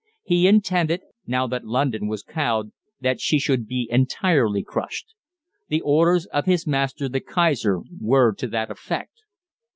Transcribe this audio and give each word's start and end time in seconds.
He 0.23 0.47
intended, 0.47 1.01
now 1.27 1.45
that 1.45 1.63
London 1.63 2.07
was 2.07 2.23
cowed, 2.23 2.71
that 3.01 3.21
she 3.21 3.37
should 3.37 3.67
be 3.67 3.87
entirely 3.91 4.63
crushed. 4.63 5.13
The 5.67 5.81
orders 5.81 6.25
of 6.33 6.45
his 6.45 6.65
master 6.65 7.07
the 7.07 7.19
Kaiser 7.21 7.81
were 7.99 8.33
to 8.33 8.47
that 8.47 8.71
effect. 8.71 9.21